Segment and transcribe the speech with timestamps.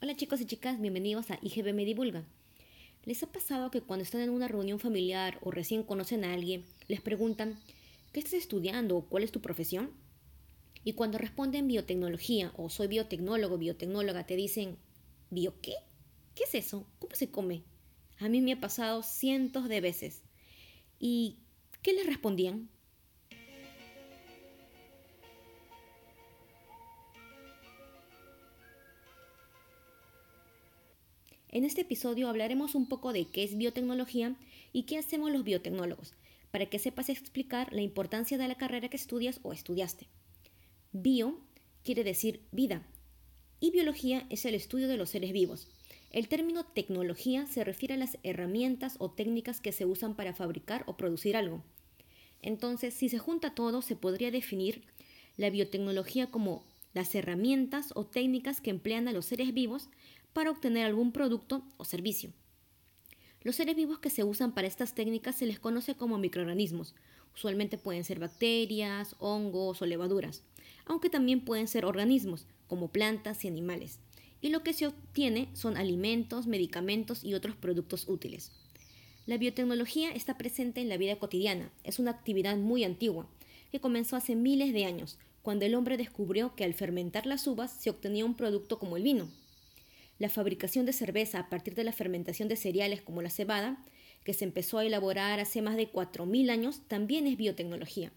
[0.00, 2.24] Hola chicos y chicas, bienvenidos a IGB Me Divulga.
[3.04, 6.64] ¿Les ha pasado que cuando están en una reunión familiar o recién conocen a alguien,
[6.86, 7.58] les preguntan,
[8.12, 9.90] ¿qué estás estudiando o cuál es tu profesión?
[10.84, 14.76] Y cuando responden biotecnología o soy biotecnólogo, biotecnóloga, te dicen,
[15.30, 15.74] ¿bio qué?
[16.36, 16.86] ¿Qué es eso?
[17.00, 17.64] ¿Cómo se come?
[18.20, 20.22] A mí me ha pasado cientos de veces.
[21.00, 21.38] ¿Y
[21.82, 22.70] qué les respondían?
[31.58, 34.36] En este episodio hablaremos un poco de qué es biotecnología
[34.72, 36.14] y qué hacemos los biotecnólogos,
[36.52, 40.06] para que sepas explicar la importancia de la carrera que estudias o estudiaste.
[40.92, 41.40] Bio
[41.82, 42.86] quiere decir vida
[43.58, 45.66] y biología es el estudio de los seres vivos.
[46.12, 50.84] El término tecnología se refiere a las herramientas o técnicas que se usan para fabricar
[50.86, 51.64] o producir algo.
[52.40, 54.84] Entonces, si se junta todo, se podría definir
[55.36, 56.62] la biotecnología como
[56.94, 59.88] las herramientas o técnicas que emplean a los seres vivos
[60.38, 62.30] para obtener algún producto o servicio.
[63.42, 66.94] Los seres vivos que se usan para estas técnicas se les conoce como microorganismos.
[67.34, 70.44] Usualmente pueden ser bacterias, hongos o levaduras,
[70.86, 73.98] aunque también pueden ser organismos, como plantas y animales.
[74.40, 78.52] Y lo que se obtiene son alimentos, medicamentos y otros productos útiles.
[79.26, 81.72] La biotecnología está presente en la vida cotidiana.
[81.82, 83.26] Es una actividad muy antigua,
[83.72, 87.72] que comenzó hace miles de años, cuando el hombre descubrió que al fermentar las uvas
[87.72, 89.28] se obtenía un producto como el vino.
[90.18, 93.84] La fabricación de cerveza a partir de la fermentación de cereales como la cebada,
[94.24, 98.12] que se empezó a elaborar hace más de 4.000 años, también es biotecnología.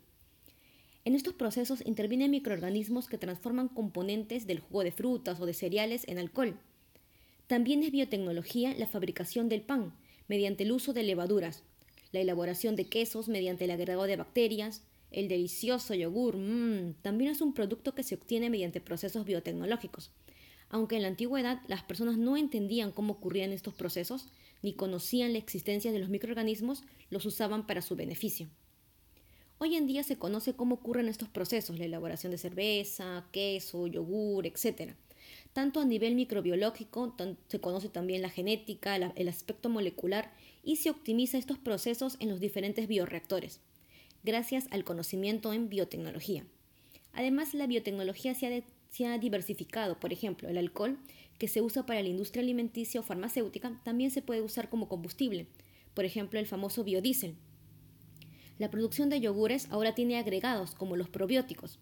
[1.05, 6.03] En estos procesos intervienen microorganismos que transforman componentes del jugo de frutas o de cereales
[6.07, 6.59] en alcohol.
[7.47, 9.93] También es biotecnología la fabricación del pan,
[10.27, 11.63] mediante el uso de levaduras,
[12.11, 17.41] la elaboración de quesos mediante el agregado de bacterias, el delicioso yogur, mmm, también es
[17.41, 20.11] un producto que se obtiene mediante procesos biotecnológicos.
[20.71, 24.29] Aunque en la antigüedad las personas no entendían cómo ocurrían estos procesos,
[24.61, 28.47] ni conocían la existencia de los microorganismos, los usaban para su beneficio.
[29.57, 34.47] Hoy en día se conoce cómo ocurren estos procesos, la elaboración de cerveza, queso, yogur,
[34.47, 34.93] etc.
[35.51, 37.15] Tanto a nivel microbiológico,
[37.47, 40.33] se conoce también la genética, el aspecto molecular
[40.63, 43.59] y se optimiza estos procesos en los diferentes bioreactores,
[44.23, 46.45] gracias al conocimiento en biotecnología.
[47.13, 49.99] Además, la biotecnología se ha, se ha diversificado.
[49.99, 50.99] Por ejemplo, el alcohol,
[51.39, 55.47] que se usa para la industria alimenticia o farmacéutica, también se puede usar como combustible.
[55.93, 57.35] Por ejemplo, el famoso biodiesel.
[58.59, 61.79] La producción de yogures ahora tiene agregados como los probióticos,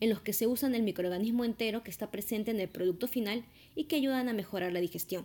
[0.00, 3.44] en los que se usan el microorganismo entero que está presente en el producto final
[3.74, 5.24] y que ayudan a mejorar la digestión.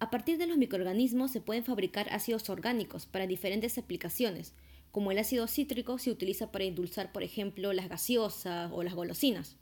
[0.00, 4.54] A partir de los microorganismos se pueden fabricar ácidos orgánicos para diferentes aplicaciones,
[4.90, 9.56] como el ácido cítrico se utiliza para endulzar, por ejemplo, las gaseosas o las golosinas.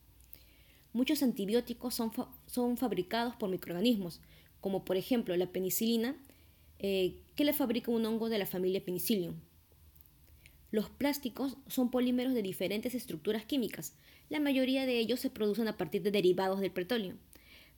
[0.96, 4.22] Muchos antibióticos son, fabricados por microorganismos,
[4.62, 6.16] como por ejemplo la penicilina,
[6.78, 9.34] eh, que le fabrica un hongo de la familia Penicillium.
[10.70, 13.92] Los plásticos son polímeros de diferentes estructuras químicas.
[14.30, 17.16] La mayoría de ellos se producen a partir de derivados del petróleo.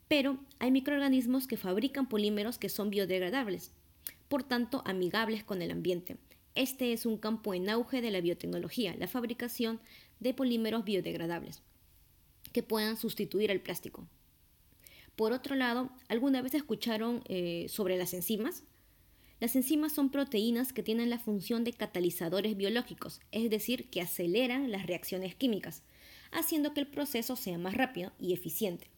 [0.07, 3.73] Pero hay microorganismos que fabrican polímeros que son biodegradables,
[4.29, 6.19] por tanto amigables con el ambiente.
[6.55, 9.81] Este es un campo en auge de la biotecnología, la fabricación
[10.21, 11.65] de polímeros biodegradables
[12.53, 14.09] que puedan sustituir al plástico.
[15.17, 18.63] Por otro lado, ¿alguna vez escucharon eh, sobre las enzimas?
[19.41, 24.71] Las enzimas son proteínas que tienen la función de catalizadores biológicos, es decir, que aceleran
[24.71, 25.83] las reacciones químicas,
[26.33, 28.89] haciendo que el proceso sea más rápido y eficiente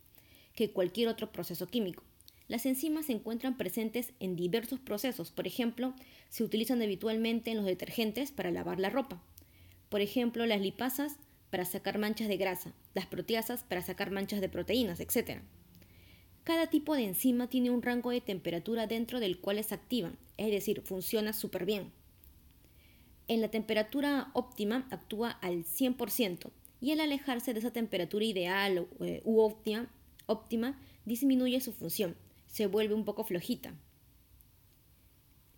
[0.54, 2.02] que cualquier otro proceso químico.
[2.48, 5.94] Las enzimas se encuentran presentes en diversos procesos, por ejemplo,
[6.28, 9.22] se utilizan habitualmente en los detergentes para lavar la ropa.
[9.88, 11.16] Por ejemplo, las lipasas
[11.50, 15.40] para sacar manchas de grasa, las proteasas para sacar manchas de proteínas, etc.
[16.44, 20.50] Cada tipo de enzima tiene un rango de temperatura dentro del cual es activa, es
[20.50, 21.92] decir, funciona súper bien.
[23.28, 26.50] En la temperatura óptima actúa al 100%
[26.80, 29.88] y al alejarse de esa temperatura ideal eh, u óptima,
[30.26, 32.16] óptima disminuye su función,
[32.46, 33.74] se vuelve un poco flojita.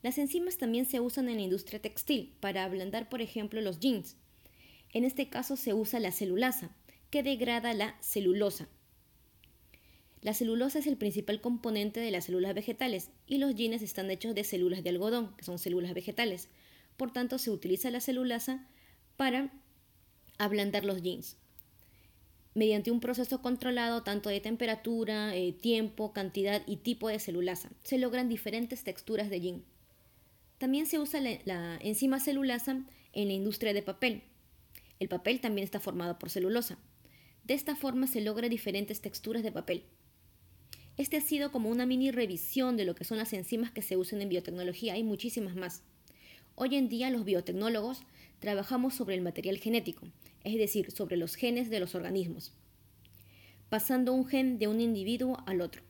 [0.02, 4.16] Las enzimas también se usan en la industria textil para ablandar, por ejemplo, los jeans,
[4.92, 6.70] en este caso se usa la celulasa,
[7.12, 8.68] que degrada la celulosa.
[10.22, 14.34] La celulosa es el principal componente de las células vegetales y los genes están hechos
[14.34, 16.48] de células de algodón, que son células vegetales.
[16.96, 18.66] Por tanto, se utiliza la celulasa
[19.18, 19.52] para
[20.38, 21.36] ablandar los jeans.
[22.54, 27.98] Mediante un proceso controlado tanto de temperatura, eh, tiempo, cantidad y tipo de celulasa, se
[27.98, 29.64] logran diferentes texturas de jean.
[30.56, 34.22] También se usa la enzima celulasa en la industria de papel,
[35.02, 36.78] el papel también está formado por celulosa.
[37.44, 39.84] De esta forma se logra diferentes texturas de papel.
[40.96, 43.96] Este ha sido como una mini revisión de lo que son las enzimas que se
[43.96, 44.94] usan en biotecnología.
[44.94, 45.82] Hay muchísimas más.
[46.54, 48.02] Hoy en día los biotecnólogos
[48.38, 50.06] trabajamos sobre el material genético,
[50.44, 52.52] es decir, sobre los genes de los organismos,
[53.70, 55.82] pasando un gen de un individuo al otro.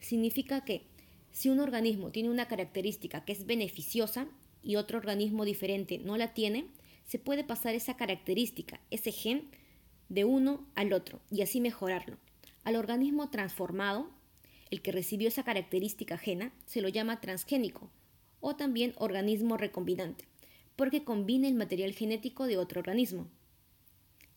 [0.00, 0.86] Significa que
[1.30, 4.26] si un organismo tiene una característica que es beneficiosa
[4.62, 6.66] y otro organismo diferente no la tiene,
[7.04, 9.50] se puede pasar esa característica, ese gen,
[10.08, 12.16] de uno al otro y así mejorarlo.
[12.64, 14.10] Al organismo transformado,
[14.70, 17.90] el que recibió esa característica gena, se lo llama transgénico
[18.40, 20.24] o también organismo recombinante,
[20.76, 23.26] porque combina el material genético de otro organismo.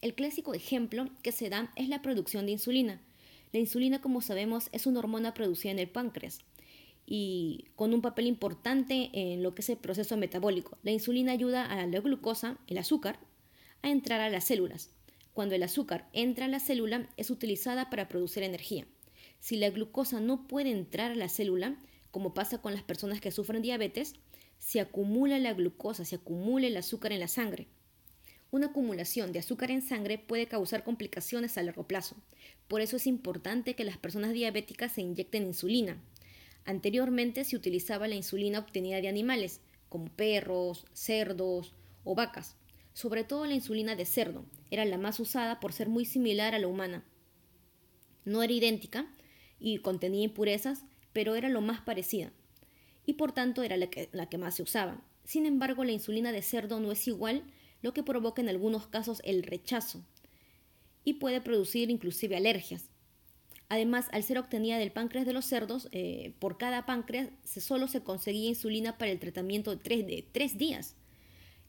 [0.01, 3.01] El clásico ejemplo que se da es la producción de insulina.
[3.53, 6.39] La insulina, como sabemos, es una hormona producida en el páncreas
[7.05, 10.77] y con un papel importante en lo que es el proceso metabólico.
[10.81, 13.19] La insulina ayuda a la glucosa, el azúcar,
[13.81, 14.89] a entrar a las células.
[15.33, 18.85] Cuando el azúcar entra a la célula es utilizada para producir energía.
[19.39, 21.77] Si la glucosa no puede entrar a la célula,
[22.11, 24.15] como pasa con las personas que sufren diabetes,
[24.59, 27.67] se acumula la glucosa, se acumula el azúcar en la sangre.
[28.51, 32.17] Una acumulación de azúcar en sangre puede causar complicaciones a largo plazo.
[32.67, 36.01] Por eso es importante que las personas diabéticas se inyecten insulina.
[36.65, 41.73] Anteriormente se utilizaba la insulina obtenida de animales, como perros, cerdos
[42.03, 42.57] o vacas.
[42.93, 46.59] Sobre todo la insulina de cerdo era la más usada por ser muy similar a
[46.59, 47.03] la humana.
[48.25, 49.13] No era idéntica
[49.59, 50.83] y contenía impurezas,
[51.13, 52.31] pero era lo más parecida,
[53.05, 55.01] y por tanto era la que, la que más se usaba.
[55.23, 57.43] Sin embargo, la insulina de cerdo no es igual,
[57.81, 60.03] lo que provoca en algunos casos el rechazo
[61.03, 62.89] y puede producir inclusive alergias.
[63.69, 68.03] Además, al ser obtenida del páncreas de los cerdos, eh, por cada páncreas solo se
[68.03, 70.95] conseguía insulina para el tratamiento de tres, de tres días.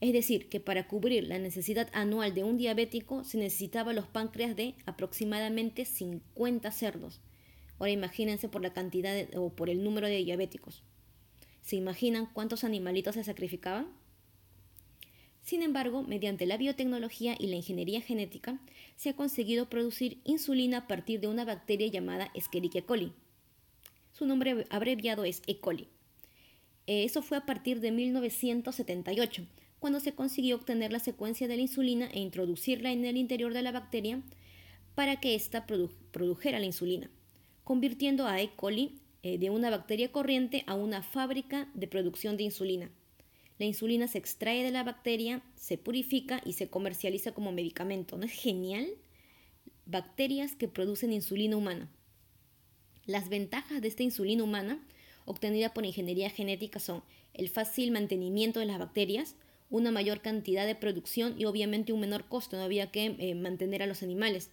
[0.02, 4.56] Es decir, que para cubrir la necesidad anual de un diabético se necesitaba los páncreas
[4.56, 7.20] de aproximadamente 50 cerdos.
[7.78, 10.82] Ahora imagínense por la cantidad o por el número de diabéticos.
[11.60, 13.92] ¿Se imaginan cuántos animalitos se sacrificaban?
[15.40, 18.60] Sin embargo, mediante la biotecnología y la ingeniería genética,
[18.96, 23.12] se ha conseguido producir insulina a partir de una bacteria llamada Escherichia coli.
[24.10, 25.60] Su nombre abreviado es E.
[25.60, 25.86] coli.
[26.88, 29.46] Eh, eso fue a partir de 1978,
[29.82, 33.60] cuando se consiguió obtener la secuencia de la insulina e introducirla en el interior de
[33.60, 34.22] la bacteria
[34.94, 37.10] para que ésta produjera la insulina
[37.64, 38.50] convirtiendo a E.
[38.54, 42.90] coli eh, de una bacteria corriente a una fábrica de producción de insulina.
[43.58, 48.16] La insulina se extrae de la bacteria, se purifica y se comercializa como medicamento.
[48.16, 48.88] ¿No es genial?
[49.86, 51.88] Bacterias que producen insulina humana.
[53.06, 54.84] Las ventajas de esta insulina humana
[55.24, 59.36] obtenida por ingeniería genética son el fácil mantenimiento de las bacterias,
[59.72, 63.82] una mayor cantidad de producción y obviamente un menor costo, no había que eh, mantener
[63.82, 64.50] a los animales.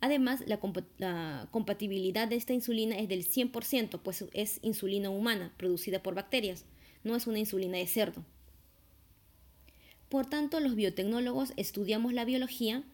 [0.00, 0.60] Además, la,
[1.50, 6.66] compatibilidad de esta insulina es del 100%, pues es insulina humana producida por bacterias,
[7.02, 8.24] no es una insulina de cerdo.
[10.10, 12.84] Por tanto, los biotecnólogos estudiamos la biología,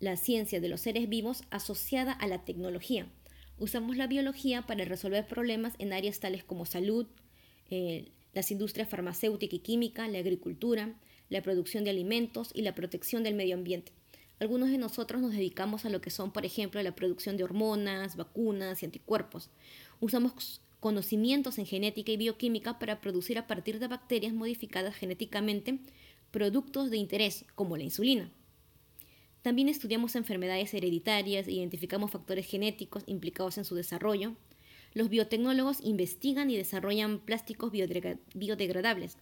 [0.00, 3.06] la ciencia de los seres vivos asociada a la tecnología.
[3.58, 7.06] Usamos la biología para resolver problemas en áreas tales como salud,
[7.70, 10.94] eh, las industrias farmacéutica y química, la agricultura,
[11.30, 13.92] la producción de alimentos y la protección del medio ambiente.
[14.40, 18.16] Algunos de nosotros nos dedicamos a lo que son, por ejemplo, la producción de hormonas,
[18.16, 19.50] vacunas y anticuerpos.
[20.00, 25.78] Usamos conocimientos en genética y bioquímica para producir a partir de bacterias modificadas genéticamente
[26.30, 28.30] productos de interés, como la insulina.
[29.40, 34.34] También estudiamos enfermedades hereditarias, identificamos factores genéticos implicados en su desarrollo.
[34.94, 39.18] Los biotecnólogos investigan y desarrollan plásticos biodegradables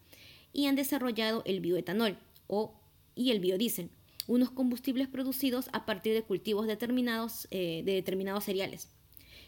[0.52, 2.75] y han desarrollado el bioetanol o,
[3.14, 3.88] y el biodiesel,
[4.26, 8.88] unos combustibles producidos a partir de cultivos determinados, eh, de determinados cereales,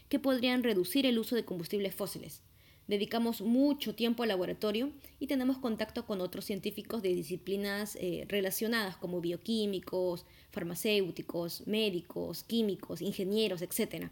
[0.09, 2.41] que podrían reducir el uso de combustibles fósiles.
[2.87, 8.95] Dedicamos mucho tiempo al laboratorio y tenemos contacto con otros científicos de disciplinas eh, relacionadas
[8.97, 14.09] como bioquímicos, farmacéuticos, médicos, químicos, ingenieros, etc.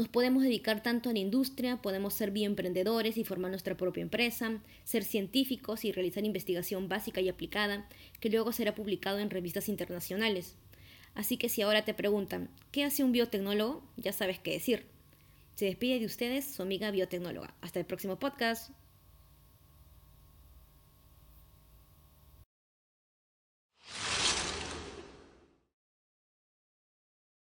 [0.00, 4.62] Nos podemos dedicar tanto a la industria, podemos ser bioemprendedores y formar nuestra propia empresa,
[4.82, 7.86] ser científicos y realizar investigación básica y aplicada,
[8.18, 10.56] que luego será publicado en revistas internacionales.
[11.14, 13.82] Así que si ahora te preguntan, ¿qué hace un biotecnólogo?
[13.98, 14.86] Ya sabes qué decir.
[15.54, 17.52] Se despide de ustedes su amiga biotecnóloga.
[17.60, 18.70] Hasta el próximo podcast.